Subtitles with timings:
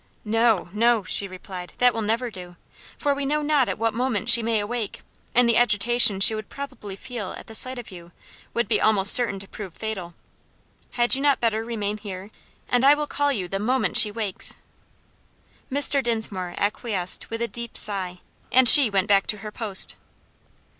[0.25, 2.55] "No, no," she replied, "that will never do;
[2.97, 5.01] for we know not at what moment she may awake,
[5.35, 8.11] and the agitation she would probably feel at the sight of you
[8.51, 10.15] would be almost certain to prove fatal.
[10.93, 12.31] Had you not better remain here?
[12.67, 14.55] and I will call you the moment she wakes."
[15.71, 16.01] Mr.
[16.01, 18.21] Dinsmore acquiesced with a deep sigh,
[18.51, 19.97] and she went back to her post.